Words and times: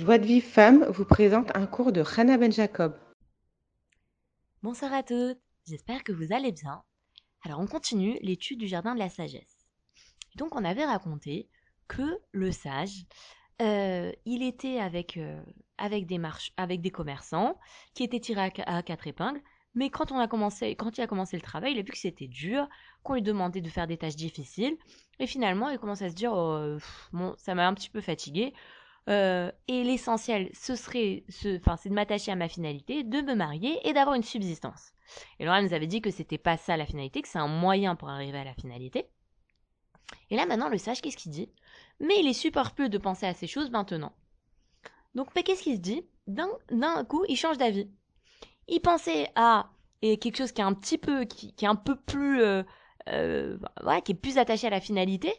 Joie 0.00 0.16
de 0.16 0.24
Vive 0.24 0.46
Femme 0.46 0.86
vous 0.86 1.04
présente 1.04 1.54
un 1.54 1.66
cours 1.66 1.92
de 1.92 2.02
Hannah 2.16 2.38
Ben 2.38 2.50
Jacob. 2.50 2.98
Bonsoir 4.62 4.94
à 4.94 5.02
toutes, 5.02 5.38
j'espère 5.66 6.04
que 6.04 6.12
vous 6.12 6.32
allez 6.32 6.52
bien. 6.52 6.82
Alors 7.44 7.60
on 7.60 7.66
continue 7.66 8.18
l'étude 8.22 8.58
du 8.58 8.66
jardin 8.66 8.94
de 8.94 8.98
la 8.98 9.10
sagesse. 9.10 9.68
Donc 10.36 10.56
on 10.56 10.64
avait 10.64 10.86
raconté 10.86 11.50
que 11.86 12.18
le 12.32 12.50
sage, 12.50 13.04
euh, 13.60 14.10
il 14.24 14.42
était 14.42 14.78
avec, 14.78 15.18
euh, 15.18 15.38
avec, 15.76 16.06
des 16.06 16.16
marches, 16.16 16.54
avec 16.56 16.80
des 16.80 16.90
commerçants 16.90 17.58
qui 17.92 18.02
étaient 18.02 18.20
tirés 18.20 18.50
à, 18.64 18.82
quatre 18.82 19.06
épingles, 19.06 19.42
mais 19.74 19.90
quand, 19.90 20.12
on 20.12 20.18
a 20.18 20.28
commencé, 20.28 20.76
quand 20.76 20.96
il 20.96 21.02
a 21.02 21.08
commencé 21.08 21.36
le 21.36 21.42
travail, 21.42 21.72
il 21.72 21.78
a 21.78 21.82
vu 21.82 21.92
que 21.92 21.98
c'était 21.98 22.26
dur, 22.26 22.66
qu'on 23.02 23.14
lui 23.14 23.22
demandait 23.22 23.60
de 23.60 23.68
faire 23.68 23.86
des 23.86 23.98
tâches 23.98 24.16
difficiles, 24.16 24.78
et 25.18 25.26
finalement 25.26 25.68
il 25.68 25.78
commence 25.78 26.00
à 26.00 26.08
se 26.08 26.14
dire 26.14 26.32
oh, 26.32 26.78
bon, 27.12 27.34
ça 27.36 27.54
m'a 27.54 27.68
un 27.68 27.74
petit 27.74 27.90
peu 27.90 28.00
fatigué, 28.00 28.54
euh, 29.08 29.50
et 29.66 29.82
l'essentiel, 29.82 30.50
ce 30.52 30.74
serait, 30.74 31.24
enfin, 31.58 31.76
c'est 31.76 31.88
de 31.88 31.94
m'attacher 31.94 32.32
à 32.32 32.36
ma 32.36 32.48
finalité, 32.48 33.02
de 33.02 33.20
me 33.22 33.34
marier 33.34 33.78
et 33.88 33.92
d'avoir 33.92 34.14
une 34.14 34.22
subsistance. 34.22 34.92
Et 35.38 35.44
Laura 35.44 35.62
nous 35.62 35.72
avait 35.72 35.86
dit 35.86 36.00
que 36.00 36.10
c'était 36.10 36.38
pas 36.38 36.56
ça 36.56 36.76
la 36.76 36.86
finalité, 36.86 37.22
que 37.22 37.28
c'est 37.28 37.38
un 37.38 37.48
moyen 37.48 37.96
pour 37.96 38.08
arriver 38.08 38.38
à 38.38 38.44
la 38.44 38.54
finalité. 38.54 39.06
Et 40.30 40.36
là 40.36 40.46
maintenant, 40.46 40.68
le 40.68 40.78
sage, 40.78 41.00
qu'est-ce 41.00 41.16
qu'il 41.16 41.32
dit? 41.32 41.50
Mais 41.98 42.20
il 42.20 42.28
est 42.28 42.34
super 42.34 42.74
peu 42.74 42.88
de 42.88 42.98
penser 42.98 43.26
à 43.26 43.34
ces 43.34 43.46
choses 43.46 43.70
maintenant. 43.70 44.12
Donc, 45.14 45.28
mais 45.34 45.42
qu'est-ce 45.42 45.62
qu'il 45.62 45.76
se 45.76 45.80
dit? 45.80 46.02
D'un 46.26 47.04
coup, 47.04 47.24
il 47.28 47.36
change 47.36 47.58
d'avis. 47.58 47.90
Il 48.68 48.80
pensait 48.80 49.30
à 49.34 49.70
et 50.02 50.18
quelque 50.18 50.38
chose 50.38 50.52
qui 50.52 50.60
est 50.60 50.64
un 50.64 50.72
petit 50.72 50.98
peu, 50.98 51.24
qui, 51.24 51.54
est 51.60 51.66
un 51.66 51.74
peu 51.74 51.94
plus, 51.94 52.40
euh, 52.42 52.62
euh, 53.08 53.58
qui 54.04 54.12
est 54.12 54.14
plus 54.14 54.38
attaché 54.38 54.66
à 54.66 54.70
la 54.70 54.80
finalité. 54.80 55.32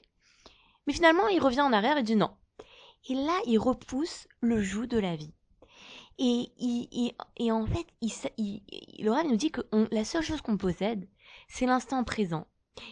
Mais 0.85 0.93
finalement, 0.93 1.27
il 1.27 1.39
revient 1.39 1.61
en 1.61 1.73
arrière 1.73 1.97
et 1.97 2.03
dit 2.03 2.15
non. 2.15 2.31
Et 3.09 3.15
là, 3.15 3.37
il 3.47 3.57
repousse 3.57 4.27
le 4.41 4.61
joug 4.61 4.85
de 4.85 4.99
la 4.99 5.15
vie. 5.15 5.33
Et, 6.19 6.51
et 7.37 7.51
en 7.51 7.65
fait, 7.65 7.87
il, 8.37 8.61
Laura 8.99 9.23
nous 9.23 9.37
dit 9.37 9.51
que 9.51 9.61
la 9.91 10.05
seule 10.05 10.21
chose 10.21 10.41
qu'on 10.41 10.57
possède, 10.57 11.07
c'est 11.47 11.65
l'instant 11.65 12.03
présent. 12.03 12.45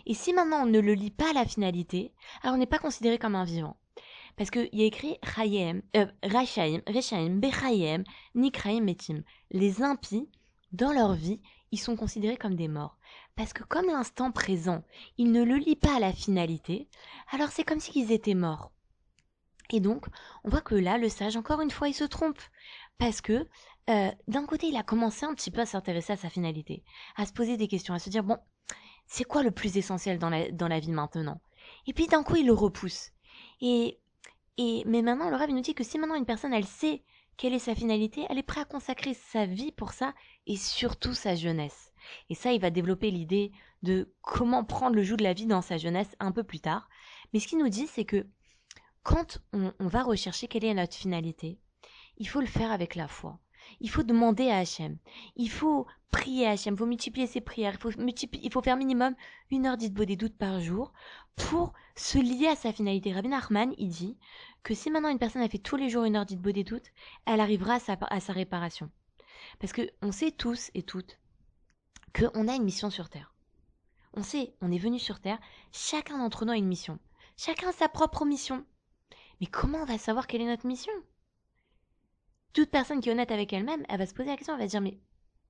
Et 0.05 0.13
si 0.13 0.33
maintenant 0.33 0.63
on 0.63 0.65
ne 0.65 0.79
le 0.79 0.93
lit 0.93 1.11
pas 1.11 1.29
à 1.29 1.33
la 1.33 1.45
finalité, 1.45 2.11
alors 2.41 2.55
on 2.55 2.57
n'est 2.57 2.65
pas 2.65 2.79
considéré 2.79 3.17
comme 3.17 3.35
un 3.35 3.43
vivant. 3.43 3.77
Parce 4.35 4.51
qu'il 4.51 4.69
y 4.73 4.81
a 4.81 4.85
écrit 4.85 5.17
Chayem, 5.35 5.81
euh, 5.95 6.07
Rachaim, 6.23 6.81
Rechaim, 6.87 7.39
Bechayem, 7.39 8.03
Nikraim, 8.35 8.81
Metim. 8.81 9.23
Les 9.51 9.81
impies, 9.81 10.29
dans 10.71 10.93
leur 10.93 11.13
vie, 11.13 11.41
ils 11.71 11.79
sont 11.79 11.95
considérés 11.95 12.37
comme 12.37 12.55
des 12.55 12.67
morts. 12.67 12.97
Parce 13.35 13.53
que 13.53 13.63
comme 13.63 13.87
l'instant 13.87 14.31
présent, 14.31 14.83
ils 15.17 15.31
ne 15.31 15.43
le 15.43 15.55
lit 15.55 15.75
pas 15.75 15.95
à 15.95 15.99
la 15.99 16.13
finalité, 16.13 16.87
alors 17.31 17.49
c'est 17.49 17.63
comme 17.63 17.79
s'ils 17.79 18.11
étaient 18.11 18.33
morts. 18.33 18.71
Et 19.71 19.79
donc, 19.79 20.05
on 20.43 20.49
voit 20.49 20.61
que 20.61 20.75
là, 20.75 20.97
le 20.97 21.09
sage, 21.09 21.37
encore 21.37 21.61
une 21.61 21.71
fois, 21.71 21.89
il 21.89 21.93
se 21.93 22.03
trompe. 22.03 22.39
Parce 22.97 23.21
que, 23.21 23.47
euh, 23.89 24.11
d'un 24.27 24.45
côté, 24.45 24.67
il 24.67 24.75
a 24.75 24.83
commencé 24.83 25.25
un 25.25 25.33
petit 25.33 25.51
peu 25.51 25.61
à 25.61 25.65
s'intéresser 25.65 26.13
à 26.13 26.17
sa 26.17 26.29
finalité, 26.29 26.83
à 27.15 27.25
se 27.25 27.33
poser 27.33 27.55
des 27.55 27.67
questions, 27.67 27.93
à 27.93 27.99
se 27.99 28.09
dire, 28.09 28.23
bon, 28.23 28.37
c'est 29.07 29.23
quoi 29.23 29.41
le 29.43 29.51
plus 29.51 29.77
essentiel 29.77 30.19
dans 30.19 30.29
la, 30.29 30.51
dans 30.51 30.67
la 30.67 30.79
vie 30.79 30.91
maintenant? 30.91 31.41
Et 31.87 31.93
puis 31.93 32.07
d'un 32.07 32.23
coup, 32.23 32.35
il 32.35 32.45
le 32.45 32.53
repousse. 32.53 33.11
Et, 33.61 33.99
et, 34.57 34.83
mais 34.85 35.01
maintenant, 35.01 35.29
le 35.29 35.35
rêve 35.35 35.49
nous 35.49 35.61
dit 35.61 35.73
que 35.73 35.83
si 35.83 35.97
maintenant 35.97 36.15
une 36.15 36.25
personne, 36.25 36.53
elle 36.53 36.65
sait 36.65 37.03
quelle 37.37 37.53
est 37.53 37.59
sa 37.59 37.73
finalité, 37.73 38.25
elle 38.29 38.37
est 38.37 38.43
prête 38.43 38.63
à 38.63 38.65
consacrer 38.65 39.13
sa 39.13 39.45
vie 39.45 39.71
pour 39.71 39.93
ça, 39.93 40.13
et 40.45 40.57
surtout 40.57 41.13
sa 41.13 41.35
jeunesse. 41.35 41.93
Et 42.29 42.35
ça, 42.35 42.51
il 42.51 42.59
va 42.59 42.69
développer 42.69 43.11
l'idée 43.11 43.51
de 43.81 44.13
comment 44.21 44.65
prendre 44.65 44.95
le 44.95 45.03
joug 45.03 45.15
de 45.15 45.23
la 45.23 45.33
vie 45.33 45.45
dans 45.45 45.61
sa 45.61 45.77
jeunesse 45.77 46.15
un 46.19 46.33
peu 46.33 46.43
plus 46.43 46.59
tard. 46.59 46.89
Mais 47.31 47.39
ce 47.39 47.47
qu'il 47.47 47.59
nous 47.59 47.69
dit, 47.69 47.87
c'est 47.87 48.03
que 48.03 48.27
quand 49.03 49.39
on, 49.53 49.71
va 49.79 50.03
rechercher 50.03 50.47
quelle 50.47 50.65
est 50.65 50.73
notre 50.73 50.95
finalité, 50.95 51.59
il 52.17 52.27
faut 52.27 52.41
le 52.41 52.47
faire 52.47 52.71
avec 52.71 52.95
la 52.95 53.07
foi. 53.07 53.39
Il 53.79 53.89
faut 53.89 54.03
demander 54.03 54.49
à 54.49 54.57
Hachem. 54.57 54.97
Il 55.35 55.49
faut 55.49 55.85
prier 56.11 56.47
à 56.47 56.51
Hachem. 56.51 56.73
Il 56.73 56.77
faut 56.77 56.85
multiplier 56.85 57.27
ses 57.27 57.41
prières. 57.41 57.73
Il 57.73 57.79
faut, 57.79 57.91
il 57.91 58.51
faut 58.51 58.61
faire 58.61 58.77
minimum 58.77 59.15
une 59.51 59.65
heure 59.65 59.77
d'Itbo 59.77 60.05
des 60.05 60.15
doutes 60.15 60.37
par 60.37 60.59
jour 60.59 60.91
pour 61.35 61.73
se 61.95 62.17
lier 62.17 62.47
à 62.47 62.55
sa 62.55 62.73
finalité. 62.73 63.13
Rabbi 63.13 63.29
Nachman, 63.29 63.73
il 63.77 63.89
dit 63.89 64.17
que 64.63 64.73
si 64.73 64.91
maintenant 64.91 65.09
une 65.09 65.19
personne 65.19 65.41
a 65.41 65.49
fait 65.49 65.57
tous 65.57 65.75
les 65.75 65.89
jours 65.89 66.03
une 66.03 66.15
heure 66.15 66.25
d'Itbo 66.25 66.51
des 66.51 66.63
doutes, 66.63 66.91
elle 67.25 67.39
arrivera 67.39 67.75
à 67.75 67.79
sa, 67.79 67.97
à 68.09 68.19
sa 68.19 68.33
réparation. 68.33 68.89
Parce 69.59 69.73
que 69.73 69.89
on 70.01 70.11
sait 70.11 70.31
tous 70.31 70.71
et 70.73 70.83
toutes 70.83 71.19
qu'on 72.13 72.47
a 72.47 72.55
une 72.55 72.63
mission 72.63 72.89
sur 72.89 73.09
Terre. 73.09 73.33
On 74.13 74.23
sait, 74.23 74.55
on 74.61 74.71
est 74.71 74.79
venu 74.79 74.99
sur 74.99 75.19
Terre, 75.19 75.39
chacun 75.71 76.17
d'entre 76.17 76.45
nous 76.45 76.51
a 76.51 76.57
une 76.57 76.67
mission. 76.67 76.99
Chacun 77.37 77.69
a 77.69 77.73
sa 77.73 77.87
propre 77.87 78.25
mission. 78.25 78.65
Mais 79.41 79.47
comment 79.47 79.79
on 79.79 79.85
va 79.85 79.97
savoir 79.97 80.27
quelle 80.27 80.41
est 80.41 80.47
notre 80.47 80.67
mission? 80.67 80.93
Toute 82.53 82.71
personne 82.71 82.99
qui 82.99 83.09
est 83.09 83.11
honnête 83.11 83.31
avec 83.31 83.53
elle-même, 83.53 83.85
elle 83.87 83.99
va 83.99 84.05
se 84.05 84.13
poser 84.13 84.29
la 84.29 84.37
question, 84.37 84.53
elle 84.55 84.61
va 84.61 84.65
se 84.65 84.71
dire 84.71 84.81
mais 84.81 84.99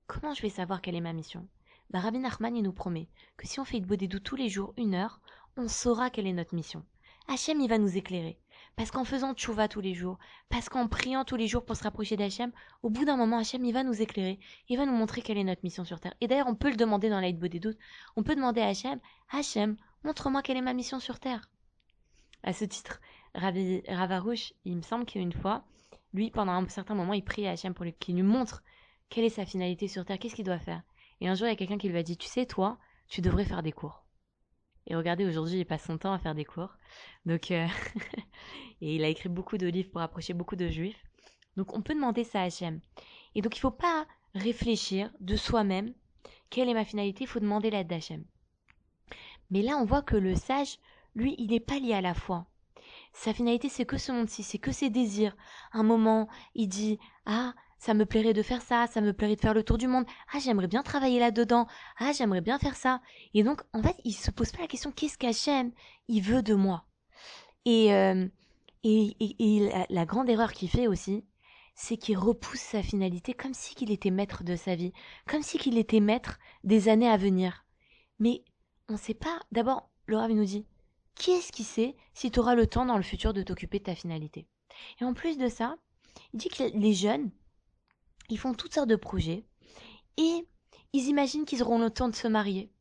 comment 0.07 0.33
je 0.33 0.41
vais 0.41 0.49
savoir 0.49 0.81
quelle 0.81 0.95
est 0.95 1.01
ma 1.01 1.13
mission? 1.13 1.47
Bah, 1.89 1.99
Rabbi 1.99 2.19
Nachman, 2.19 2.53
nous 2.61 2.73
promet 2.73 3.07
que 3.37 3.47
si 3.47 3.59
on 3.59 3.65
fait 3.65 3.79
de 3.79 4.05
doux 4.05 4.19
tous 4.19 4.35
les 4.35 4.49
jours, 4.49 4.73
une 4.77 4.93
heure, 4.93 5.21
on 5.57 5.67
saura 5.67 6.09
quelle 6.09 6.27
est 6.27 6.33
notre 6.33 6.55
mission. 6.55 6.85
Hachem, 7.27 7.61
il 7.61 7.69
va 7.69 7.77
nous 7.77 7.97
éclairer. 7.97 8.39
Parce 8.75 8.91
qu'en 8.91 9.03
faisant 9.03 9.33
tchouva 9.33 9.67
tous 9.67 9.81
les 9.81 9.93
jours, 9.93 10.17
parce 10.49 10.69
qu'en 10.69 10.87
priant 10.87 11.25
tous 11.25 11.35
les 11.35 11.47
jours 11.47 11.65
pour 11.65 11.75
se 11.75 11.83
rapprocher 11.83 12.15
d'Hachem, 12.15 12.51
au 12.81 12.89
bout 12.89 13.05
d'un 13.05 13.17
moment, 13.17 13.37
Hachem, 13.37 13.63
il 13.65 13.73
va 13.73 13.83
nous 13.83 14.01
éclairer. 14.01 14.39
Il 14.67 14.77
va 14.77 14.85
nous 14.85 14.93
montrer 14.93 15.21
quelle 15.21 15.37
est 15.37 15.43
notre 15.43 15.63
mission 15.63 15.83
sur 15.83 15.99
Terre. 15.99 16.13
Et 16.21 16.27
d'ailleurs, 16.27 16.47
on 16.47 16.55
peut 16.55 16.69
le 16.69 16.75
demander 16.75 17.09
dans 17.09 17.19
l'aide 17.19 17.39
des 17.39 17.59
doutes. 17.59 17.77
On 18.15 18.23
peut 18.23 18.35
demander 18.35 18.61
à 18.61 18.67
Hachem, 18.67 18.99
Hachem, 19.31 19.77
montre-moi 20.03 20.41
quelle 20.41 20.57
est 20.57 20.61
ma 20.61 20.73
mission 20.73 20.99
sur 20.99 21.19
Terre. 21.19 21.49
À 22.43 22.53
ce 22.53 22.65
titre, 22.65 23.01
Ravarouche, 23.35 24.53
il 24.65 24.77
me 24.77 24.81
semble 24.81 25.05
qu'une 25.05 25.33
fois, 25.33 25.63
lui, 26.13 26.31
pendant 26.31 26.53
un 26.53 26.67
certain 26.67 26.95
moment, 26.95 27.13
il 27.13 27.23
prie 27.23 27.47
à 27.47 27.51
Hachem 27.51 27.73
pour 27.73 27.85
qu'il 27.99 28.15
lui 28.15 28.23
montre 28.23 28.63
quelle 29.09 29.25
est 29.25 29.29
sa 29.29 29.45
finalité 29.45 29.87
sur 29.87 30.05
Terre, 30.05 30.19
qu'est-ce 30.19 30.35
qu'il 30.35 30.45
doit 30.45 30.59
faire. 30.59 30.81
Et 31.21 31.27
un 31.27 31.35
jour, 31.35 31.47
il 31.47 31.51
y 31.51 31.53
a 31.53 31.55
quelqu'un 31.55 31.77
qui 31.77 31.89
lui 31.89 31.97
a 31.97 32.03
dit, 32.03 32.17
tu 32.17 32.27
sais, 32.27 32.45
toi, 32.45 32.77
tu 33.07 33.21
devrais 33.21 33.45
faire 33.45 33.63
des 33.63 33.71
cours. 33.71 34.05
Et 34.87 34.95
regardez, 34.95 35.25
aujourd'hui, 35.25 35.59
il 35.59 35.65
passe 35.65 35.85
son 35.85 35.97
temps 35.97 36.13
à 36.13 36.19
faire 36.19 36.35
des 36.35 36.45
cours. 36.45 36.75
Donc, 37.25 37.51
euh, 37.51 37.67
et 38.81 38.95
il 38.95 39.03
a 39.03 39.07
écrit 39.07 39.29
beaucoup 39.29 39.57
de 39.57 39.67
livres 39.67 39.91
pour 39.91 40.01
approcher 40.01 40.33
beaucoup 40.33 40.55
de 40.55 40.67
juifs. 40.67 41.03
Donc, 41.57 41.75
on 41.75 41.81
peut 41.81 41.93
demander 41.93 42.23
ça 42.23 42.41
à 42.41 42.45
Hachem. 42.45 42.79
Et 43.35 43.41
donc, 43.41 43.55
il 43.55 43.59
ne 43.59 43.61
faut 43.61 43.71
pas 43.71 44.07
réfléchir 44.33 45.11
de 45.19 45.35
soi-même 45.35 45.93
quelle 46.49 46.69
est 46.69 46.73
ma 46.73 46.85
finalité, 46.85 47.25
il 47.25 47.27
faut 47.27 47.39
demander 47.39 47.69
l'aide 47.69 47.87
d'Hachem. 47.87 48.25
Mais 49.51 49.61
là, 49.61 49.77
on 49.77 49.85
voit 49.85 50.01
que 50.01 50.15
le 50.15 50.35
sage, 50.35 50.79
lui, 51.15 51.35
il 51.37 51.51
n'est 51.51 51.59
pas 51.59 51.79
lié 51.79 51.93
à 51.93 52.01
la 52.01 52.13
foi. 52.13 52.45
Sa 53.13 53.33
finalité, 53.33 53.69
c'est 53.69 53.85
que 53.85 53.97
ce 53.97 54.11
monde-ci, 54.11 54.43
c'est 54.43 54.59
que 54.59 54.71
ses 54.71 54.89
désirs. 54.89 55.35
Un 55.73 55.83
moment, 55.83 56.27
il 56.55 56.67
dit 56.67 56.99
Ah, 57.25 57.53
ça 57.79 57.93
me 57.93 58.05
plairait 58.05 58.33
de 58.33 58.43
faire 58.43 58.61
ça, 58.61 58.87
ça 58.87 59.01
me 59.01 59.13
plairait 59.13 59.35
de 59.35 59.41
faire 59.41 59.53
le 59.53 59.63
tour 59.63 59.77
du 59.77 59.87
monde. 59.87 60.05
Ah, 60.33 60.39
j'aimerais 60.39 60.67
bien 60.67 60.83
travailler 60.83 61.19
là-dedans. 61.19 61.67
Ah, 61.97 62.11
j'aimerais 62.11 62.41
bien 62.41 62.59
faire 62.59 62.75
ça. 62.75 63.01
Et 63.33 63.43
donc, 63.43 63.61
en 63.73 63.81
fait, 63.81 63.95
il 64.03 64.13
se 64.13 64.31
pose 64.31 64.51
pas 64.51 64.61
la 64.61 64.67
question 64.67 64.91
qu'est-ce 64.91 65.17
qu'Hachem 65.17 65.71
il 66.07 66.21
veut 66.21 66.43
de 66.43 66.53
moi? 66.53 66.85
Et, 67.65 67.93
euh, 67.93 68.27
et, 68.83 69.15
et, 69.19 69.71
la, 69.89 70.05
grande 70.05 70.29
erreur 70.29 70.51
qu'il 70.53 70.69
fait 70.69 70.87
aussi, 70.87 71.25
c'est 71.75 71.97
qu'il 71.97 72.17
repousse 72.17 72.59
sa 72.59 72.83
finalité 72.83 73.33
comme 73.33 73.53
si 73.53 73.75
qu'il 73.75 73.91
était 73.91 74.11
maître 74.11 74.43
de 74.43 74.55
sa 74.55 74.75
vie, 74.75 74.93
comme 75.27 75.43
si 75.43 75.57
qu'il 75.57 75.77
était 75.77 75.99
maître 75.99 76.39
des 76.63 76.89
années 76.89 77.09
à 77.09 77.17
venir. 77.17 77.65
Mais 78.19 78.43
on 78.89 78.93
ne 78.93 78.97
sait 78.97 79.13
pas. 79.13 79.39
D'abord, 79.51 79.89
Rav 80.09 80.31
nous 80.31 80.45
dit 80.45 80.65
qui 81.19 81.31
est-ce 81.31 81.51
qui 81.51 81.63
sait 81.63 81.95
si 82.13 82.31
tu 82.31 82.39
auras 82.39 82.55
le 82.55 82.65
temps 82.65 82.85
dans 82.85 82.97
le 82.97 83.03
futur 83.03 83.33
de 83.33 83.43
t'occuper 83.43 83.77
de 83.77 83.83
ta 83.83 83.93
finalité 83.93 84.47
Et 84.99 85.03
en 85.03 85.13
plus 85.13 85.37
de 85.37 85.49
ça, 85.49 85.75
il 86.33 86.39
dit 86.39 86.49
que 86.49 86.63
les 86.63 86.93
jeunes, 86.93 87.29
ils 88.29 88.39
font 88.39 88.53
toutes 88.53 88.73
sortes 88.73 88.89
de 88.89 88.95
projets 88.95 89.45
et 90.17 90.47
ils 90.93 91.07
imaginent 91.07 91.45
qu'ils 91.45 91.61
auront 91.61 91.77
le 91.77 91.91
temps 91.91 92.09
de 92.09 92.15
se 92.15 92.27
marier. 92.27 92.71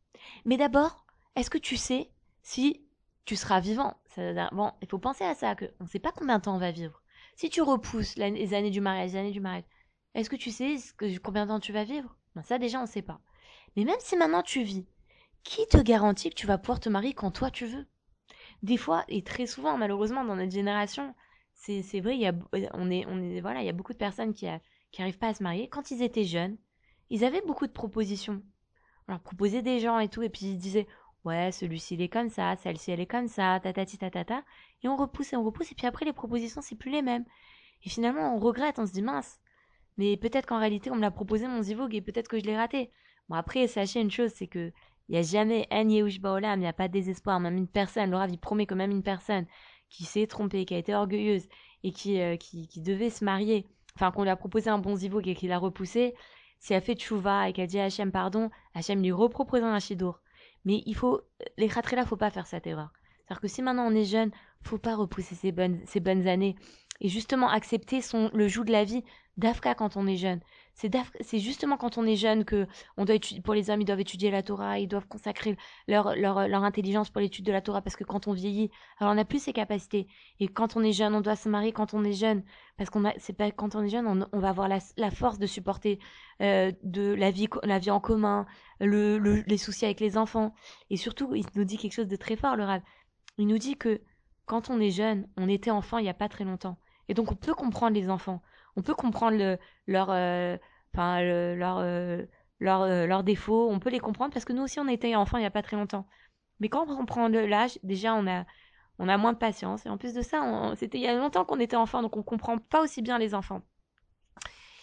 Mais 0.45 0.57
d'abord, 0.57 1.05
est-ce 1.37 1.51
que 1.51 1.59
tu 1.59 1.77
sais 1.77 2.11
si 2.43 2.87
tu 3.25 3.37
seras 3.37 3.61
vivant? 3.61 4.01
Bon, 4.53 4.73
il 4.81 4.89
faut 4.89 4.99
penser 4.99 5.25
à 5.25 5.35
ça, 5.35 5.55
que 5.55 5.67
on 5.81 5.85
ne 5.85 5.89
sait 5.89 5.99
pas 5.99 6.13
combien 6.13 6.39
de 6.39 6.45
temps 6.45 6.55
on 6.55 6.59
va 6.59 6.71
vivre. 6.71 7.03
Si 7.37 7.51
tu 7.51 7.61
repousses 7.61 8.17
les 8.17 8.55
années 8.55 8.71
du 8.71 8.81
mariage, 8.81 9.13
les 9.13 9.19
années 9.19 9.31
du 9.33 9.41
mariage, 9.41 9.65
est-ce 10.15 10.31
que 10.31 10.37
tu 10.37 10.51
sais 10.51 10.77
combien 11.23 11.45
de 11.45 11.51
temps 11.51 11.61
tu 11.61 11.73
vas 11.73 11.85
vivre? 11.85 12.17
Ça 12.45 12.59
déjà, 12.59 12.79
on 12.79 12.83
ne 12.83 12.87
sait 12.87 13.03
pas. 13.03 13.21
Mais 13.77 13.85
même 13.85 13.99
si 13.99 14.17
maintenant 14.17 14.43
tu 14.43 14.63
vis, 14.63 14.87
qui 15.43 15.67
te 15.67 15.79
garantit 15.79 16.31
que 16.31 16.35
tu 16.35 16.47
vas 16.47 16.59
pouvoir 16.59 16.81
te 16.81 16.89
marier 16.89 17.15
quand 17.15 17.31
toi 17.31 17.51
tu 17.51 17.67
veux? 17.67 17.87
Des 18.63 18.77
fois, 18.77 19.05
et 19.09 19.23
très 19.23 19.47
souvent, 19.47 19.77
malheureusement, 19.77 20.25
dans 20.25 20.37
notre 20.37 20.53
génération, 20.53 21.15
c'est 21.55 22.01
vrai, 22.01 22.15
il 22.15 22.21
y 22.21 22.27
a, 22.27 22.33
on 22.75 22.91
est, 22.91 23.05
on 23.07 23.21
est, 23.21 23.41
voilà, 23.41 23.61
il 23.61 23.67
y 23.67 23.69
a 23.69 23.73
beaucoup 23.73 23.93
de 23.93 23.99
personnes 23.99 24.33
qui 24.33 24.47
n'arrivent 24.99 25.19
pas 25.19 25.29
à 25.29 25.35
se 25.35 25.43
marier. 25.43 25.69
Quand 25.69 25.91
ils 25.91 26.03
étaient 26.03 26.25
jeunes, 26.25 26.57
ils 27.11 27.25
avaient 27.25 27.43
beaucoup 27.43 27.67
de 27.67 27.73
propositions. 27.73 28.43
On 29.07 29.13
leur 29.13 29.21
proposait 29.21 29.63
des 29.63 29.81
gens 29.81 29.99
et 29.99 30.09
tout, 30.09 30.23
et 30.23 30.29
puis 30.29 30.47
ils 30.47 30.59
disaient, 30.59 30.87
ouais, 31.25 31.53
celui-ci 31.53 31.95
il 31.95 32.03
est 32.03 32.09
comme 32.09 32.31
ça, 32.31 32.57
celle-ci 32.57 32.91
elle 32.91 33.01
est 33.01 33.07
comme 33.07 33.29
ça, 33.29 33.61
tatati 33.61 33.99
tatata. 33.99 34.43
Et 34.83 34.89
on 34.89 34.97
repousse 34.97 35.33
et 35.33 35.37
on 35.37 35.45
repousse, 35.45 35.73
et 35.73 35.75
puis 35.75 35.87
après 35.87 36.05
les 36.05 36.13
propositions, 36.13 36.61
c'est 36.61 36.77
plus 36.77 36.91
les 36.91 37.03
mêmes. 37.03 37.25
Et 37.85 37.89
finalement, 37.89 38.35
on 38.35 38.39
regrette, 38.39 38.79
on 38.79 38.87
se 38.87 38.93
dit, 38.93 39.03
mince, 39.03 39.41
mais 39.97 40.17
peut-être 40.17 40.47
qu'en 40.47 40.59
réalité, 40.59 40.91
on 40.91 40.97
me 40.97 41.01
l'a 41.01 41.11
proposé 41.11 41.47
mon 41.47 41.63
zivoug 41.63 41.95
et 41.95 42.01
peut-être 42.01 42.29
que 42.29 42.39
je 42.39 42.45
l'ai 42.45 42.57
raté. 42.57 42.91
Bon, 43.29 43.37
après, 43.37 43.67
sachez 43.67 44.01
une 44.01 44.11
chose, 44.11 44.33
c'est 44.35 44.47
que 44.47 44.73
il 45.09 45.13
n'y 45.13 45.19
a 45.19 45.23
jamais 45.23 45.67
un 45.71 45.89
Yehush 45.89 46.21
Baolam, 46.21 46.59
il 46.59 46.63
n'y 46.63 46.69
a 46.69 46.73
pas 46.73 46.89
de 46.89 46.93
désespoir. 46.93 47.41
Même 47.41 47.57
une 47.57 47.69
personne, 47.69 48.11
le 48.11 48.17
Rav, 48.17 48.31
il 48.31 48.39
promet 48.39 48.67
que 48.67 48.75
même 48.75 48.91
une 48.91 49.03
personne 49.03 49.47
qui 49.89 50.05
s'est 50.05 50.27
trompée, 50.27 50.65
qui 50.65 50.75
a 50.75 50.79
été 50.79 50.95
orgueilleuse 50.95 51.49
et 51.83 51.93
qui, 51.93 52.21
euh, 52.21 52.37
qui, 52.37 52.69
qui 52.69 52.81
devait 52.83 53.11
se 53.11 53.25
marier, 53.25 53.67
enfin 53.95 54.11
qu'on 54.11 54.23
lui 54.23 54.31
a 54.31 54.37
proposé 54.37 54.69
un 54.69 54.79
bon 54.79 54.97
zivouk 54.97 55.27
et 55.27 55.35
qu'il 55.35 55.53
a 55.53 55.59
repoussé, 55.59 56.15
si 56.59 56.75
elle 56.75 56.83
fait 56.83 56.95
tchouva 56.95 57.49
et 57.49 57.53
qu'elle 57.53 57.69
dit 57.69 57.79
à 57.79 57.85
Hachem 57.85 58.13
pardon, 58.13 58.51
Hachem 58.75 59.01
lui 59.01 59.13
repropose 59.13 59.63
un 59.63 59.79
chidour. 59.79 60.21
Mais 60.65 60.83
il 60.87 60.95
faut, 60.95 61.23
les 61.57 61.69
ne 61.69 62.05
faut 62.05 62.17
pas 62.17 62.31
faire 62.31 62.47
cette 62.47 62.67
erreur. 62.67 62.93
C'est-à-dire 63.25 63.41
que 63.41 63.49
si 63.49 63.63
maintenant 63.63 63.87
on 63.87 63.95
est 63.95 64.05
jeune, 64.05 64.31
faut 64.63 64.79
pas 64.79 64.97
repousser 64.97 65.35
ces 65.35 65.53
bonnes, 65.53 65.81
ces 65.87 66.01
bonnes 66.01 66.27
années 66.27 66.57
et 67.01 67.09
justement 67.09 67.49
accepter 67.49 68.01
son, 68.01 68.31
le 68.33 68.49
joug 68.49 68.65
de 68.65 68.73
la 68.73 68.85
vie 68.85 69.05
d'Afka 69.37 69.75
quand 69.75 69.97
on 69.97 70.07
est 70.07 70.17
jeune. 70.17 70.41
C'est 70.75 71.39
justement 71.41 71.77
quand 71.77 71.99
on 71.99 72.05
est 72.05 72.15
jeune 72.15 72.45
que 72.45 72.69
on 72.97 73.05
doit 73.05 73.17
pour 73.43 73.55
les 73.55 73.69
hommes, 73.69 73.81
ils 73.81 73.85
doivent 73.85 73.99
étudier 73.99 74.31
la 74.31 74.45
Torah, 74.45 74.79
ils 74.79 74.87
doivent 74.87 75.09
consacrer 75.09 75.57
leur, 75.89 76.15
leur, 76.15 76.47
leur 76.47 76.63
intelligence 76.63 77.11
pour 77.11 77.21
l'étude 77.21 77.45
de 77.45 77.51
la 77.51 77.61
Torah 77.61 77.83
parce 77.83 77.97
que 77.97 78.05
quand 78.05 78.29
on 78.29 78.33
vieillit, 78.33 78.71
alors 79.01 79.13
on 79.13 79.17
n'a 79.17 79.25
plus 79.25 79.43
ces 79.43 79.53
capacités. 79.53 80.07
Et 80.39 80.47
quand 80.47 80.77
on 80.77 80.83
est 80.83 80.93
jeune, 80.93 81.17
on 81.17 81.21
doit 81.21 81.35
se 81.35 81.49
marier 81.49 81.73
quand 81.73 81.95
on 81.95 82.05
est 82.05 82.13
jeune 82.13 82.45
parce 82.77 82.91
qu'on 82.91 83.03
c'est 83.19 83.33
pas 83.33 83.51
quand 83.51 83.75
on 83.75 83.83
est 83.83 83.89
jeune, 83.89 84.07
on, 84.07 84.29
on 84.33 84.39
va 84.39 84.51
avoir 84.51 84.69
la, 84.69 84.79
la, 84.97 85.11
force 85.11 85.41
de 85.41 85.47
supporter 85.47 85.99
euh, 86.43 86.71
de 86.85 87.13
la 87.13 87.33
vie, 87.33 87.49
la 87.65 87.81
vie 87.81 87.91
en 87.91 87.99
commun, 87.99 88.47
le, 88.79 89.19
les 89.19 89.59
soucis 89.59 89.85
avec 89.85 89.99
les 89.99 90.17
enfants. 90.17 90.55
Et 90.91 90.97
surtout, 90.97 91.35
il 91.35 91.45
nous 91.57 91.65
dit 91.65 91.77
quelque 91.77 91.95
chose 91.95 92.09
de 92.09 92.17
très 92.17 92.37
fort, 92.37 92.55
le 92.55 92.63
Rav. 92.63 92.83
Il 93.37 93.49
nous 93.49 93.59
dit 93.59 93.77
que 93.77 94.01
quand 94.47 94.71
on 94.71 94.79
est 94.81 94.91
jeune, 94.91 95.29
on 95.37 95.49
était 95.49 95.73
enfant 95.73 95.99
il 95.99 96.05
n'y 96.05 96.09
a 96.09 96.15
pas 96.15 96.29
très 96.29 96.45
longtemps. 96.45 96.79
Et 97.09 97.15
donc 97.15 97.33
on 97.33 97.37
peut 97.37 97.55
comprendre 97.55 97.95
les 97.95 98.11
enfants 98.11 98.43
on 98.79 98.83
peut 98.83 98.95
comprendre 98.95 99.37
le, 99.37 99.59
leur, 99.89 100.11
euh, 100.11 100.57
leur, 100.95 101.79
euh, 101.79 102.23
euh, 102.63 103.07
leurs 103.07 103.25
défauts, 103.25 103.69
on 103.71 103.81
peut 103.81 103.91
les 103.91 103.99
comprendre 103.99 104.33
parce 104.33 104.45
que 104.45 104.53
nous 104.53 104.63
aussi 104.63 104.79
on 104.79 104.87
était 104.87 105.17
enfants 105.17 105.37
il 105.37 105.41
n'y 105.41 105.47
a 105.47 105.51
pas 105.51 105.63
très 105.63 105.77
longtemps. 105.77 106.07
Mais 106.61 106.69
quand 106.69 106.89
on 106.89 107.05
prend 107.05 107.29
l'âge, 107.29 107.79
déjà 107.83 108.15
on 108.15 108.27
a, 108.29 108.45
on 109.01 109.09
a 109.09 109.17
moins 109.17 109.33
de 109.33 109.39
patience. 109.39 109.85
Et 109.85 109.89
en 109.89 109.99
plus 109.99 110.15
de 110.15 110.23
ça, 110.23 110.73
c'était 110.77 110.99
il 110.99 111.03
y 111.03 111.09
a 111.09 111.15
longtemps 111.15 111.45
qu'on 111.45 111.59
était 111.59 111.77
enfant, 111.77 112.03
donc 112.03 112.17
on 112.17 112.23
comprend 112.23 112.59
pas 112.59 112.81
aussi 112.81 113.03
bien 113.03 113.19
les 113.19 113.35
enfants. 113.35 113.63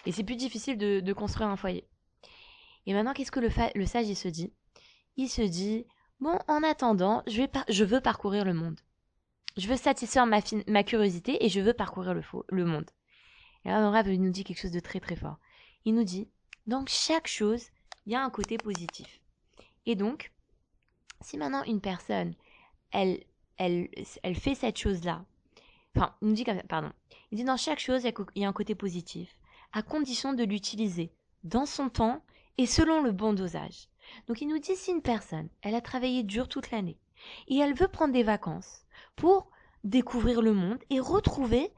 Et 0.06 0.12
c'est 0.12 0.24
plus 0.24 0.36
difficile 0.36 0.78
de, 0.78 1.14
construire 1.14 1.50
un 1.50 1.56
foyer. 1.56 1.88
Et 2.86 2.94
maintenant, 2.94 3.14
qu'est-ce 3.14 3.32
que 3.32 3.40
le, 3.40 3.86
sage 3.86 4.14
se 4.14 4.28
dit? 4.28 4.54
Il 5.16 5.30
se 5.30 5.42
dit 5.42 5.86
bon, 6.20 6.38
en 6.50 6.64
attendant, 6.64 7.24
je 7.28 7.84
veux 7.84 8.02
parcourir 8.02 8.44
le 8.44 8.54
monde. 8.54 8.80
Je 9.58 9.68
veux 9.68 9.78
satisfaire 9.78 10.26
ma, 10.26 10.84
curiosité 10.84 11.46
et 11.46 11.50
je 11.50 11.62
veux 11.62 11.74
parcourir 11.74 12.14
le, 12.14 12.22
le 12.50 12.66
monde. 12.66 12.90
Et 13.64 13.70
là, 13.70 13.90
Rave, 13.90 14.10
il 14.10 14.22
nous 14.22 14.32
dit 14.32 14.44
quelque 14.44 14.62
chose 14.62 14.72
de 14.72 14.80
très 14.80 15.00
très 15.00 15.16
fort. 15.16 15.38
Il 15.86 15.96
nous 15.96 16.04
dit, 16.04 16.28
dans 16.68 16.86
chaque 16.88 17.28
chose, 17.28 17.68
il 18.06 18.12
y 18.12 18.16
a 18.16 18.24
un 18.24 18.30
côté 18.30 18.58
positif. 18.58 19.22
Et 19.86 19.96
donc, 19.96 20.32
si 21.22 21.38
maintenant 21.38 21.64
une 21.64 21.82
personne, 21.82 22.34
elle, 22.92 23.24
elle, 23.58 23.90
elle 24.24 24.36
fait 24.36 24.56
cette 24.56 24.78
chose-là, 24.78 25.24
enfin, 25.96 26.16
il 26.22 26.28
nous 26.28 26.34
dit 26.34 26.44
comme 26.44 26.62
pardon, 26.64 26.92
il 27.32 27.38
dit 27.38 27.44
dans 27.44 27.58
chaque 27.58 27.80
chose, 27.80 28.04
il 28.04 28.42
y 28.42 28.46
a 28.46 28.50
un 28.50 28.54
côté 28.54 28.76
positif, 28.76 29.38
à 29.74 29.82
condition 29.82 30.34
de 30.34 30.44
l'utiliser 30.44 31.12
dans 31.44 31.66
son 31.66 31.90
temps 31.90 32.24
et 32.58 32.66
selon 32.66 33.02
le 33.02 33.12
bon 33.12 33.34
dosage. 33.34 33.88
Donc 34.28 34.42
il 34.42 34.48
nous 34.48 34.60
dit 34.60 34.76
si 34.76 34.92
une 34.92 35.02
personne, 35.02 35.50
elle 35.62 35.76
a 35.76 35.82
travaillé 35.82 36.24
dur 36.24 36.48
toute 36.48 36.72
l'année 36.72 36.98
et 37.48 37.58
elle 37.58 37.74
veut 37.74 37.88
prendre 37.88 38.14
des 38.14 38.24
vacances 38.24 38.85
pour 39.16 39.50
découvrir 39.84 40.42
le 40.42 40.54
monde 40.54 40.80
et 40.90 41.00
retrouver 41.00 41.72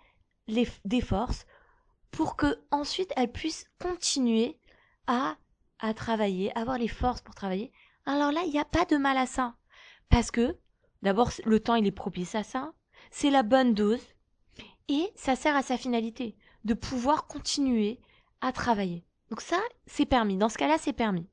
des 0.85 1.01
forces 1.01 1.45
pour 2.11 2.35
que 2.35 2.59
ensuite 2.71 3.11
elle 3.15 3.31
puisse 3.31 3.65
continuer 3.79 4.57
à, 5.07 5.37
à 5.79 5.93
travailler, 5.93 6.55
avoir 6.57 6.77
les 6.77 6.87
forces 6.87 7.21
pour 7.21 7.35
travailler. 7.35 7.71
Alors 8.05 8.31
là, 8.31 8.41
il 8.45 8.51
n'y 8.51 8.59
a 8.59 8.65
pas 8.65 8.85
de 8.85 8.97
mal 8.97 9.17
à 9.17 9.25
ça. 9.25 9.55
Parce 10.09 10.31
que, 10.31 10.57
d'abord, 11.01 11.31
le 11.45 11.59
temps, 11.59 11.75
il 11.75 11.85
est 11.85 11.91
propice 11.91 12.35
à 12.35 12.43
ça. 12.43 12.73
C'est 13.11 13.29
la 13.29 13.43
bonne 13.43 13.73
dose. 13.73 14.01
Et 14.87 15.11
ça 15.15 15.35
sert 15.35 15.55
à 15.55 15.61
sa 15.61 15.77
finalité, 15.77 16.37
de 16.63 16.73
pouvoir 16.73 17.27
continuer 17.27 17.99
à 18.39 18.53
travailler. 18.53 19.05
Donc 19.29 19.41
ça, 19.41 19.59
c'est 19.85 20.05
permis. 20.05 20.37
Dans 20.37 20.47
ce 20.47 20.57
cas-là, 20.57 20.77
c'est 20.77 20.93
permis. 20.93 21.27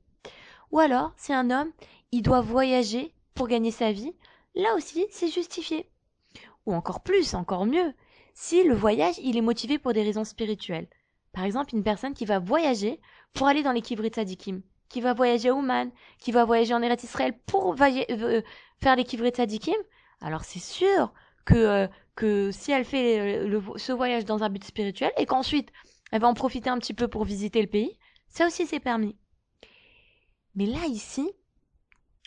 Ou 0.71 0.79
alors, 0.79 1.13
si 1.15 1.31
un 1.31 1.49
homme, 1.49 1.71
il 2.11 2.21
doit 2.21 2.41
voyager 2.41 3.13
pour 3.33 3.47
gagner 3.47 3.71
sa 3.71 3.93
vie, 3.93 4.13
là 4.55 4.75
aussi, 4.75 5.05
c'est 5.09 5.29
justifié. 5.29 5.89
Ou 6.65 6.73
encore 6.73 7.01
plus, 7.01 7.33
encore 7.33 7.65
mieux, 7.65 7.93
si 8.33 8.63
le 8.63 8.75
voyage, 8.75 9.15
il 9.21 9.37
est 9.37 9.41
motivé 9.41 9.77
pour 9.77 9.93
des 9.93 10.03
raisons 10.03 10.23
spirituelles. 10.23 10.87
Par 11.31 11.43
exemple, 11.43 11.75
une 11.75 11.83
personne 11.83 12.13
qui 12.13 12.25
va 12.25 12.39
voyager 12.39 12.99
pour 13.33 13.47
aller 13.47 13.63
dans 13.63 13.71
les 13.71 13.81
Kivrit 13.81 14.09
Tzadikim, 14.09 14.61
qui 14.89 15.01
va 15.01 15.13
voyager 15.13 15.49
à 15.49 15.53
Ouman, 15.53 15.91
qui 16.19 16.31
va 16.31 16.45
voyager 16.45 16.73
en 16.73 16.81
Eretz 16.81 17.03
Israël 17.03 17.37
pour 17.45 17.75
euh, 17.81 18.41
faire 18.81 18.95
les 18.95 19.03
Kivrit 19.03 19.31
Tzadikim, 19.31 19.75
alors 20.21 20.43
c'est 20.43 20.59
sûr 20.59 21.13
que, 21.45 21.87
euh, 22.21 22.51
si 22.51 22.71
elle 22.71 22.85
fait 22.85 23.45
le, 23.45 23.61
ce 23.75 23.91
voyage 23.91 24.25
dans 24.25 24.43
un 24.43 24.49
but 24.49 24.63
spirituel 24.63 25.11
et 25.17 25.25
qu'ensuite 25.25 25.71
elle 26.11 26.21
va 26.21 26.27
en 26.27 26.33
profiter 26.33 26.69
un 26.69 26.79
petit 26.79 26.93
peu 26.93 27.07
pour 27.07 27.25
visiter 27.25 27.61
le 27.61 27.67
pays, 27.67 27.97
ça 28.27 28.47
aussi 28.47 28.65
c'est 28.65 28.79
permis. 28.79 29.15
Mais 30.55 30.65
là, 30.65 30.85
ici, 30.87 31.29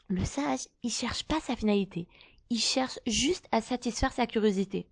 le 0.08 0.24
sage, 0.24 0.68
il 0.82 0.90
cherche 0.90 1.24
pas 1.24 1.40
sa 1.40 1.56
finalité. 1.56 2.06
Il 2.50 2.58
cherche 2.58 2.98
juste 3.06 3.46
à 3.52 3.60
satisfaire 3.60 4.12
sa 4.12 4.26
curiosité. 4.26 4.88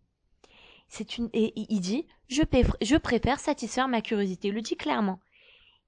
C'est 0.89 1.19
une 1.19 1.29
et 1.33 1.53
il 1.57 1.81
dit 1.81 2.07
je, 2.29 2.97
préfère 2.97 3.41
satisfaire 3.41 3.89
ma 3.89 4.03
curiosité. 4.03 4.49
Il 4.49 4.55
le 4.55 4.63
dit 4.63 4.77
clairement. 4.77 5.21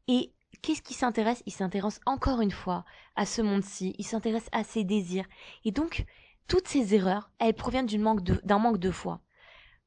Et 0.09 0.33
qu'est-ce 0.63 0.83
qui 0.83 0.95
s'intéresse? 0.95 1.43
Il 1.47 1.53
s'intéresse 1.53 2.01
encore 2.07 2.41
une 2.41 2.51
fois 2.51 2.85
à 3.17 3.27
ce 3.27 3.43
monde-ci. 3.43 3.95
Il 3.99 4.05
s'intéresse 4.05 4.49
à 4.53 4.65
ses 4.65 4.85
désirs. 4.85 5.27
Et 5.65 5.71
donc 5.71 6.05
toutes 6.49 6.69
ces 6.69 6.95
erreurs, 6.95 7.31
elles 7.39 7.55
proviennent 7.55 7.87
d'un 7.87 7.99
manque 7.99 8.23
de 8.23 8.41
d'un 8.45 8.59
manque 8.59 8.79
de 8.79 8.91
foi, 8.91 9.21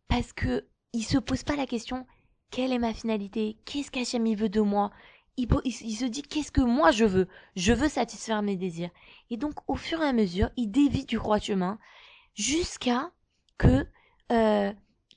parce 0.08 0.32
que 0.32 0.68
il 0.94 1.04
se 1.04 1.18
pose 1.18 1.44
pas 1.44 1.56
la 1.56 1.66
question 1.66 2.06
quelle 2.52 2.74
est 2.74 2.80
ma 2.80 2.94
finalité? 2.94 3.58
Qu'est-ce 3.64 3.90
qu'Hachem 3.90 4.36
veut 4.36 4.50
de 4.50 4.60
moi? 4.60 4.92
Il, 5.38 5.96
se 5.96 6.06
dit 6.06 6.22
qu'est-ce 6.22 6.52
que 6.52 6.62
moi 6.62 6.92
je 6.92 7.06
veux? 7.06 7.28
Je 7.56 7.74
veux 7.74 7.90
satisfaire 7.90 8.42
mes 8.42 8.56
désirs. 8.56 8.90
Et 9.30 9.38
donc 9.38 9.54
au 9.68 9.76
fur 9.76 10.02
et 10.02 10.08
à 10.08 10.14
mesure, 10.14 10.50
il 10.58 10.68
dévie 10.68 11.06
du 11.06 11.16
droit 11.16 11.40
chemin 11.40 11.80
jusqu'à 12.36 13.12
que 13.58 13.86
euh, 14.32 14.74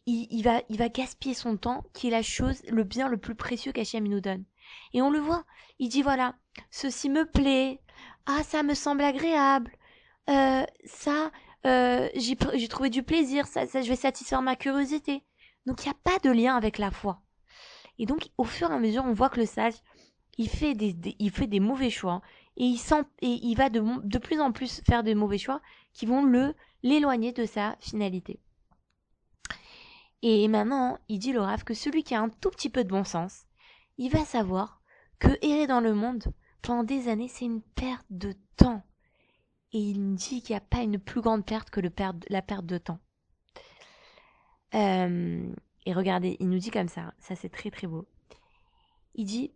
il, 0.06 0.42
va, 0.42 0.62
il 0.68 0.76
va 0.76 0.88
gaspiller 0.88 1.34
son 1.34 1.56
temps, 1.56 1.84
qui 1.94 2.08
est 2.08 2.10
la 2.10 2.22
chose, 2.22 2.62
le 2.68 2.84
bien 2.84 3.08
le 3.08 3.16
plus 3.16 3.34
précieux 3.34 3.72
qu'Hachem 3.72 4.06
nous 4.06 4.20
donne. 4.20 4.44
Et 4.92 5.02
on 5.02 5.10
le 5.10 5.18
voit. 5.18 5.44
Il 5.78 5.88
dit 5.88 6.02
voilà, 6.02 6.34
ceci 6.70 7.08
me 7.08 7.24
plaît. 7.24 7.80
Ah, 8.26 8.42
ça 8.42 8.62
me 8.62 8.74
semble 8.74 9.02
agréable. 9.02 9.72
Euh, 10.30 10.64
ça, 10.84 11.30
euh, 11.66 12.08
j'ai 12.14 12.68
trouvé 12.68 12.90
du 12.90 13.02
plaisir. 13.02 13.46
Ça, 13.46 13.66
ça, 13.66 13.82
je 13.82 13.88
vais 13.88 13.96
satisfaire 13.96 14.42
ma 14.42 14.56
curiosité. 14.56 15.24
Donc 15.66 15.84
il 15.84 15.88
n'y 15.88 15.94
a 15.94 15.98
pas 16.02 16.18
de 16.22 16.30
lien 16.30 16.56
avec 16.56 16.78
la 16.78 16.90
foi. 16.90 17.20
Et 17.98 18.06
donc 18.06 18.28
au 18.38 18.44
fur 18.44 18.70
et 18.70 18.74
à 18.74 18.78
mesure, 18.78 19.04
on 19.04 19.12
voit 19.12 19.30
que 19.30 19.40
le 19.40 19.46
sage, 19.46 19.74
il 20.38 20.48
fait 20.48 20.74
des, 20.74 21.60
mauvais 21.60 21.90
choix 21.90 22.22
et 22.56 22.64
il 22.64 22.78
sent 22.78 23.04
et 23.20 23.38
il 23.42 23.54
va 23.56 23.70
de, 23.70 24.18
plus 24.18 24.40
en 24.40 24.52
plus 24.52 24.82
faire 24.86 25.02
des 25.02 25.14
mauvais 25.14 25.38
choix 25.38 25.60
qui 25.92 26.06
vont 26.06 26.24
le 26.24 26.54
l'éloigner 26.82 27.32
de 27.32 27.46
sa 27.46 27.76
finalité. 27.80 28.40
Et 30.22 30.48
maintenant, 30.48 30.98
il 31.08 31.18
dit 31.18 31.32
le 31.32 31.64
que 31.64 31.74
celui 31.74 32.02
qui 32.02 32.14
a 32.14 32.20
un 32.20 32.28
tout 32.28 32.50
petit 32.50 32.70
peu 32.70 32.84
de 32.84 32.88
bon 32.88 33.04
sens, 33.04 33.44
il 33.98 34.10
va 34.10 34.24
savoir 34.24 34.82
que 35.18 35.28
errer 35.42 35.66
dans 35.66 35.80
le 35.80 35.94
monde 35.94 36.24
pendant 36.62 36.84
des 36.84 37.08
années, 37.08 37.28
c'est 37.28 37.44
une 37.44 37.62
perte 37.62 38.06
de 38.10 38.34
temps. 38.56 38.82
Et 39.72 39.78
il 39.78 40.14
dit 40.14 40.42
qu'il 40.42 40.54
n'y 40.54 40.58
a 40.58 40.60
pas 40.60 40.82
une 40.82 40.98
plus 40.98 41.20
grande 41.20 41.44
perte 41.44 41.70
que 41.70 41.80
la 41.80 42.42
perte 42.42 42.66
de 42.66 42.78
temps. 42.78 43.00
Euh, 44.74 45.52
et 45.86 45.92
regardez, 45.92 46.36
il 46.40 46.48
nous 46.48 46.58
dit 46.58 46.70
comme 46.70 46.88
ça, 46.88 47.12
ça 47.18 47.36
c'est 47.36 47.50
très 47.50 47.70
très 47.70 47.86
beau. 47.86 48.06
Il 49.14 49.26
dit, 49.26 49.52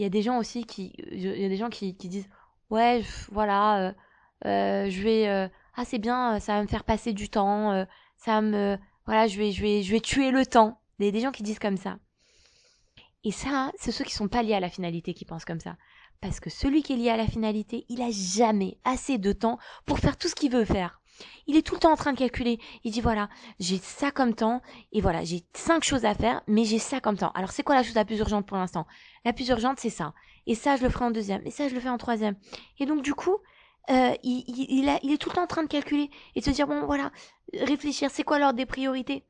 il 0.00 0.04
y 0.04 0.06
a 0.06 0.08
des 0.08 0.22
gens 0.22 0.38
aussi 0.38 0.64
qui, 0.64 0.92
disent, 2.08 2.28
ouais, 2.70 3.02
voilà, 3.30 3.88
euh, 3.88 3.92
euh, 4.46 4.90
je 4.90 5.02
vais, 5.02 5.50
ah 5.76 5.84
c'est 5.84 5.98
bien, 5.98 6.40
ça 6.40 6.54
va 6.54 6.62
me 6.62 6.68
faire 6.68 6.84
passer 6.84 7.12
du 7.12 7.28
temps, 7.28 7.84
ça 8.16 8.40
me, 8.40 8.78
voilà, 9.04 9.26
je 9.26 9.36
vais, 9.36 9.52
je 9.52 9.60
vais, 9.60 9.82
je 9.82 9.92
vais 9.92 10.00
tuer 10.00 10.30
le 10.30 10.46
temps. 10.46 10.80
Il 10.98 11.04
y 11.04 11.08
a 11.08 11.12
des 11.12 11.20
gens 11.20 11.32
qui 11.32 11.42
disent 11.42 11.58
comme 11.58 11.76
ça. 11.76 11.98
Et 13.24 13.30
ça, 13.30 13.70
c'est 13.78 13.92
ceux 13.92 14.04
qui 14.04 14.14
sont 14.14 14.28
pas 14.28 14.42
liés 14.42 14.54
à 14.54 14.60
la 14.60 14.70
finalité 14.70 15.12
qui 15.12 15.26
pensent 15.26 15.44
comme 15.44 15.60
ça. 15.60 15.76
Parce 16.22 16.40
que 16.40 16.48
celui 16.48 16.82
qui 16.82 16.94
est 16.94 16.96
lié 16.96 17.10
à 17.10 17.18
la 17.18 17.26
finalité, 17.26 17.84
il 17.90 18.00
a 18.00 18.10
jamais 18.10 18.78
assez 18.84 19.18
de 19.18 19.32
temps 19.32 19.58
pour 19.84 19.98
faire 19.98 20.16
tout 20.16 20.28
ce 20.28 20.34
qu'il 20.34 20.50
veut 20.52 20.64
faire. 20.64 20.99
Il 21.46 21.56
est 21.56 21.62
tout 21.62 21.74
le 21.74 21.80
temps 21.80 21.92
en 21.92 21.96
train 21.96 22.12
de 22.12 22.18
calculer. 22.18 22.58
Il 22.84 22.92
dit 22.92 23.00
voilà, 23.00 23.28
j'ai 23.58 23.78
ça 23.78 24.10
comme 24.10 24.34
temps 24.34 24.62
et 24.92 25.00
voilà, 25.00 25.24
j'ai 25.24 25.42
cinq 25.54 25.84
choses 25.84 26.04
à 26.04 26.14
faire, 26.14 26.42
mais 26.46 26.64
j'ai 26.64 26.78
ça 26.78 27.00
comme 27.00 27.16
temps. 27.16 27.32
Alors 27.34 27.50
c'est 27.50 27.62
quoi 27.62 27.74
la 27.74 27.82
chose 27.82 27.94
la 27.94 28.04
plus 28.04 28.18
urgente 28.18 28.46
pour 28.46 28.56
l'instant? 28.56 28.86
La 29.24 29.32
plus 29.32 29.48
urgente, 29.48 29.78
c'est 29.80 29.90
ça. 29.90 30.14
Et 30.46 30.54
ça, 30.54 30.76
je 30.76 30.82
le 30.82 30.88
ferai 30.88 31.04
en 31.04 31.10
deuxième. 31.10 31.42
Et 31.46 31.50
ça, 31.50 31.68
je 31.68 31.74
le 31.74 31.80
fais 31.80 31.88
en 31.88 31.98
troisième. 31.98 32.36
Et 32.78 32.86
donc 32.86 33.02
du 33.02 33.14
coup, 33.14 33.36
euh, 33.90 34.14
il, 34.22 34.44
il, 34.46 34.98
il 35.02 35.12
est 35.12 35.18
tout 35.18 35.30
le 35.30 35.34
temps 35.34 35.42
en 35.42 35.46
train 35.46 35.62
de 35.62 35.68
calculer 35.68 36.10
et 36.34 36.40
de 36.40 36.44
se 36.44 36.50
dire 36.50 36.66
bon 36.66 36.86
voilà, 36.86 37.10
réfléchir, 37.54 38.10
c'est 38.10 38.22
quoi 38.22 38.38
l'ordre 38.38 38.56
des 38.56 38.66
priorités? 38.66 39.24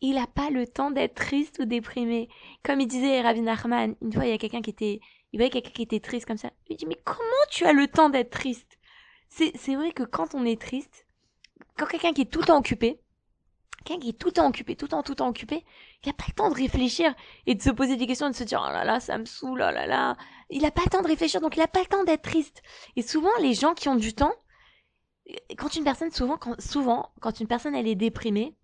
Il 0.00 0.16
n'a 0.16 0.26
pas 0.26 0.50
le 0.50 0.66
temps 0.66 0.90
d'être 0.90 1.14
triste 1.14 1.60
ou 1.60 1.64
déprimé. 1.64 2.28
Comme 2.62 2.80
il 2.80 2.86
disait 2.86 3.22
Ravi 3.22 3.40
Nachman, 3.40 3.94
une 4.02 4.12
fois 4.12 4.26
il 4.26 4.30
y 4.30 4.34
a 4.34 4.38
quelqu'un 4.38 4.60
qui 4.60 4.70
était, 4.70 5.00
il 5.32 5.38
voyait 5.38 5.50
quelqu'un 5.50 5.70
qui 5.70 5.82
était 5.82 6.00
triste 6.00 6.26
comme 6.26 6.36
ça. 6.36 6.50
Il 6.68 6.76
dit 6.76 6.86
mais 6.86 6.98
comment 7.04 7.46
tu 7.50 7.64
as 7.64 7.72
le 7.72 7.88
temps 7.88 8.10
d'être 8.10 8.30
triste? 8.30 8.78
C'est 9.28 9.74
vrai 9.74 9.92
que 9.92 10.02
quand 10.02 10.34
on 10.34 10.44
est 10.44 10.60
triste, 10.60 11.03
quand 11.76 11.86
quelqu'un 11.86 12.12
qui 12.12 12.22
est 12.22 12.30
tout 12.30 12.40
le 12.40 12.46
temps 12.46 12.58
occupé, 12.58 13.00
Quelqu'un 13.84 14.00
qui 14.00 14.08
est 14.10 14.18
tout 14.18 14.28
le 14.28 14.32
temps 14.32 14.48
occupé, 14.48 14.76
tout 14.76 14.86
le 14.86 14.90
temps, 14.90 15.02
tout 15.02 15.12
le 15.12 15.16
temps 15.16 15.28
occupé, 15.28 15.64
il 16.02 16.08
n'a 16.08 16.14
pas 16.14 16.24
le 16.28 16.32
temps 16.32 16.48
de 16.48 16.54
réfléchir 16.54 17.14
et 17.46 17.54
de 17.54 17.60
se 17.60 17.68
poser 17.70 17.96
des 17.96 18.06
questions, 18.06 18.30
de 18.30 18.34
se 18.34 18.44
dire 18.44 18.64
oh 18.66 18.72
là 18.72 18.82
là, 18.84 18.98
ça 18.98 19.18
me 19.18 19.26
saoule, 19.26 19.62
oh 19.62 19.70
là 19.70 19.86
là. 19.86 20.16
Il 20.48 20.62
n'a 20.62 20.70
pas 20.70 20.82
le 20.84 20.90
temps 20.90 21.02
de 21.02 21.06
réfléchir, 21.06 21.40
donc 21.42 21.56
il 21.56 21.60
n'a 21.60 21.68
pas 21.68 21.80
le 21.80 21.86
temps 21.86 22.02
d'être 22.04 22.22
triste. 22.22 22.62
Et 22.96 23.02
souvent, 23.02 23.30
les 23.40 23.52
gens 23.52 23.74
qui 23.74 23.90
ont 23.90 23.94
du 23.94 24.14
temps, 24.14 24.32
quand 25.58 25.76
une 25.76 25.84
personne, 25.84 26.10
souvent, 26.10 26.38
souvent, 26.58 27.12
quand 27.20 27.40
une 27.40 27.46
personne 27.46 27.74
elle 27.74 27.86
est 27.86 27.94
déprimée, 27.94 28.56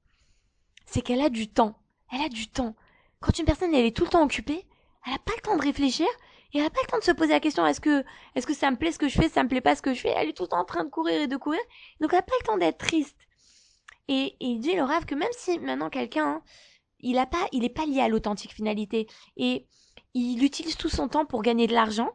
c'est 0.87 1.03
qu'elle 1.03 1.21
a 1.21 1.29
du 1.29 1.49
temps. 1.49 1.79
Elle 2.13 2.23
a 2.23 2.29
du 2.31 2.49
temps. 2.49 2.75
Quand 3.21 3.39
une 3.39 3.45
personne 3.45 3.75
elle 3.75 3.85
est 3.85 3.97
tout 3.97 4.05
le 4.05 4.11
temps 4.11 4.25
occupée, 4.25 4.67
elle 5.05 5.13
n'a 5.13 5.19
pas 5.19 5.33
le 5.37 5.43
temps 5.43 5.57
de 5.57 5.63
réfléchir 5.63 6.09
et 6.53 6.59
elle 6.59 6.65
n'a 6.65 6.71
pas 6.71 6.81
le 6.83 6.91
temps 6.91 6.99
de 6.99 7.05
se 7.05 7.13
poser 7.13 7.33
la 7.33 7.41
question 7.41 7.67
est-ce 7.67 7.81
que 7.81 8.05
est-ce 8.35 8.47
que 8.47 8.55
ça 8.55 8.71
me 8.71 8.77
plaît 8.77 8.93
ce 8.93 8.99
que 8.99 9.09
je 9.09 9.21
fais, 9.21 9.29
ça 9.29 9.43
me 9.43 9.49
plaît 9.49 9.61
pas 9.61 9.77
ce 9.77 9.83
que 9.83 9.95
je 9.95 10.01
fais. 10.01 10.13
Elle 10.17 10.31
est 10.31 10.33
tout 10.33 10.45
le 10.45 10.49
temps 10.49 10.61
en 10.61 10.65
train 10.65 10.85
de 10.85 10.91
courir 10.91 11.21
et 11.23 11.29
de 11.29 11.37
courir, 11.37 11.61
donc 12.01 12.13
elle 12.13 12.19
n'a 12.19 12.23
pas 12.23 12.35
le 12.41 12.47
temps 12.47 12.59
d'être 12.59 12.79
triste. 12.79 13.17
Et, 14.09 14.37
et 14.41 14.47
il 14.47 14.61
dit 14.61 14.75
le 14.75 14.83
rêve 14.83 15.05
que 15.05 15.15
même 15.15 15.33
si 15.33 15.59
maintenant 15.61 15.91
quelqu'un, 15.91 16.27
hein, 16.27 16.43
il 17.01 17.19
a 17.19 17.27
pas, 17.27 17.47
il 17.53 17.65
est 17.65 17.69
pas 17.69 17.87
lié 17.87 18.01
à 18.01 18.09
l'authentique 18.09 18.53
finalité 18.53 19.07
et 19.37 19.67
il 20.15 20.43
utilise 20.45 20.77
tout 20.77 20.89
son 20.89 21.09
temps 21.09 21.25
pour 21.25 21.43
gagner 21.43 21.67
de 21.67 21.73
l'argent, 21.73 22.11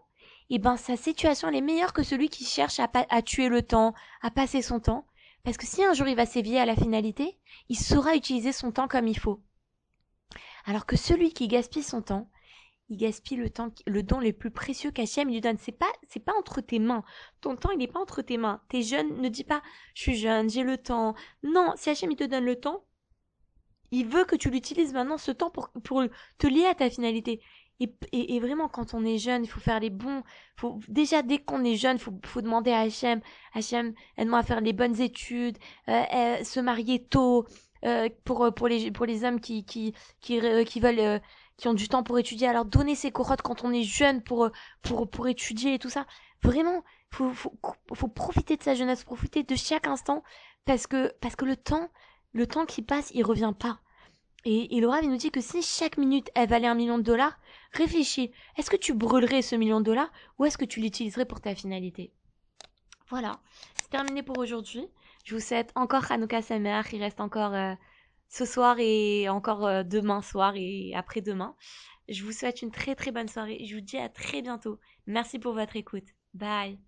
et 0.50 0.60
ben 0.60 0.77
sa 0.77 0.98
situation 0.98 1.48
elle 1.48 1.56
est 1.56 1.62
meilleure 1.62 1.94
que 1.94 2.04
celui 2.04 2.30
qui 2.30 2.44
cherche 2.44 2.80
à, 2.80 2.89
à 3.10 3.22
tuer 3.22 3.48
le 3.48 3.62
temps, 3.62 3.94
à 4.22 4.32
passer 4.32 4.62
son 4.62 4.80
temps. 4.80 5.08
Parce 5.44 5.58
que 5.58 5.65
si 5.65 5.84
un 5.84 5.94
jour 5.94 6.08
il 6.08 6.15
va 6.15 6.25
s'éveiller 6.25 6.60
à 6.60 6.65
la 6.65 6.75
finalité, 6.75 7.38
il 7.70 7.77
saura 7.77 8.15
utiliser 8.15 8.51
son 8.51 8.72
temps 8.72 8.88
comme 8.88 9.08
il 9.08 9.18
faut. 9.18 9.42
Alors 10.65 10.88
que 10.88 10.98
celui 10.98 11.32
qui 11.32 11.48
gaspille 11.48 11.84
son 11.84 12.01
temps, 12.01 12.30
il 12.89 12.98
gaspille 12.98 13.38
le 13.38 13.50
temps, 13.50 13.72
le 13.88 14.04
don 14.04 14.20
le 14.20 14.32
plus 14.34 14.51
précieux 14.51 14.92
qu'Hachem 14.92 15.30
lui 15.30 15.42
donne. 15.42 15.58
C'est 15.58 15.72
pas, 15.72 15.92
c'est 16.08 16.24
pas 16.24 16.34
entre 16.38 16.62
tes 16.62 16.80
mains. 16.80 17.04
Ton 17.42 17.56
temps, 17.56 17.72
il 17.72 17.80
n'est 17.80 17.88
pas 17.88 18.00
entre 18.00 18.22
tes 18.22 18.38
mains. 18.38 18.62
T'es 18.70 18.84
jeune, 18.84 19.22
ne 19.22 19.30
dis 19.30 19.44
pas, 19.44 19.62
je 19.96 20.04
suis 20.04 20.15
jeune, 20.15 20.50
j'ai 20.50 20.63
le 20.63 20.77
temps. 20.77 21.15
Non, 21.44 21.74
si 21.75 21.89
Hachem, 21.89 22.12
il 22.12 22.18
te 22.18 22.24
donne 22.24 22.46
le 22.46 22.60
temps, 22.60 22.86
il 23.92 24.08
veut 24.08 24.25
que 24.25 24.36
tu 24.36 24.50
l'utilises 24.50 24.94
maintenant, 24.94 25.18
ce 25.18 25.32
temps, 25.32 25.50
pour, 25.50 25.70
pour 25.84 26.04
te 26.38 26.48
lier 26.48 26.65
à 26.65 26.75
ta 26.75 26.89
finalité. 26.89 27.42
Et, 27.80 27.89
et, 28.13 28.39
vraiment, 28.39 28.70
quand 28.70 28.94
on 28.94 29.04
est 29.04 29.18
jeune, 29.18 29.44
il 29.44 29.50
faut 29.50 29.60
faire 29.60 29.80
les 29.80 29.89
bons. 29.89 30.24
Faut, 30.56 30.80
déjà, 30.88 31.22
dès 31.24 31.39
qu'on 31.39 31.63
est 31.65 31.75
jeune, 31.75 31.98
il 31.98 32.00
faut, 32.00 32.13
faut 32.24 32.42
demander 32.42 32.72
à 32.72 32.82
Hachem, 32.82 33.20
Hachem, 33.54 33.94
aide-moi 34.18 34.39
à 34.39 34.44
faire 34.44 34.62
les 34.62 34.72
bonnes 34.72 35.01
études, 35.01 35.58
euh, 35.89 36.04
euh, 36.13 36.44
se 36.44 36.62
marier 36.62 37.04
tôt, 37.04 37.46
euh, 37.84 38.10
pour, 38.24 38.54
pour, 38.56 38.70
les, 38.70 38.92
pour 38.92 39.06
les 39.06 39.25
hommes 39.25 39.42
qui, 39.42 39.65
qui, 39.65 39.94
qui, 40.22 40.39
qui 40.65 40.80
veulent 40.80 41.22
qui 41.57 41.67
ont 41.67 41.74
du 41.74 41.88
temps 41.88 42.03
pour 42.03 42.19
étudier. 42.19 42.47
Alors 42.47 42.65
donner 42.65 42.95
ses 42.95 43.12
corottes 43.12 43.41
quand 43.41 43.63
on 43.63 43.71
est 43.71 43.83
jeune 43.83 44.21
pour, 44.21 44.50
pour, 44.81 45.09
pour 45.09 45.27
étudier 45.27 45.75
et 45.75 45.79
tout 45.79 45.89
ça. 45.89 46.05
Vraiment, 46.43 46.83
faut, 47.12 47.31
faut, 47.31 47.53
faut 47.93 48.07
profiter 48.07 48.57
de 48.57 48.63
sa 48.63 48.75
jeunesse, 48.75 49.03
profiter 49.03 49.43
de 49.43 49.55
chaque 49.55 49.88
instant 49.88 50.24
parce 50.65 50.88
que, 50.88 51.13
parce 51.21 51.35
que 51.35 51.45
le 51.45 51.55
temps, 51.55 51.89
le 52.33 52.47
temps 52.47 52.65
qui 52.65 52.81
passe, 52.81 53.12
il 53.13 53.24
revient 53.24 53.53
pas. 53.57 53.79
Et, 54.43 54.77
et 54.77 54.81
Laura, 54.81 55.01
il 55.01 55.09
nous 55.09 55.17
dit 55.17 55.31
que 55.31 55.41
si 55.41 55.63
chaque 55.63 55.97
minute, 55.97 56.29
valait 56.35 56.67
un 56.67 56.75
million 56.75 56.97
de 57.00 57.03
dollars, 57.03 57.39
réfléchis. 57.71 58.31
Est-ce 58.57 58.69
que 58.69 58.75
tu 58.75 58.93
brûlerais 58.93 59.41
ce 59.41 59.55
million 59.55 59.79
de 59.79 59.85
dollars 59.85 60.12
ou 60.38 60.45
est-ce 60.45 60.57
que 60.57 60.65
tu 60.65 60.81
l'utiliserais 60.81 61.25
pour 61.25 61.41
ta 61.41 61.55
finalité? 61.55 62.12
Voilà. 63.09 63.39
C'est 63.81 63.89
terminé 63.89 64.21
pour 64.21 64.38
aujourd'hui. 64.38 64.88
Je 65.24 65.35
vous 65.35 65.41
souhaite 65.41 65.71
encore 65.75 66.12
Hanouka 66.12 66.41
Samer. 66.43 66.81
Il 66.93 67.01
reste 67.01 67.21
encore, 67.21 67.53
euh, 67.53 67.74
ce 68.29 68.46
soir 68.46 68.77
et 68.79 69.29
encore 69.29 69.65
euh, 69.65 69.84
demain 69.84 70.22
soir 70.22 70.53
et 70.55 70.94
après-demain. 70.96 71.55
Je 72.10 72.24
vous 72.24 72.32
souhaite 72.32 72.62
une 72.62 72.72
très 72.72 72.96
très 72.96 73.12
bonne 73.12 73.27
soirée. 73.27 73.65
Je 73.65 73.75
vous 73.75 73.82
dis 73.82 73.98
à 73.98 74.10
très 74.10 74.41
bientôt. 74.41 74.79
Merci 75.08 75.39
pour 75.39 75.53
votre 75.53 75.75
écoute. 75.75 76.08
Bye. 76.34 76.79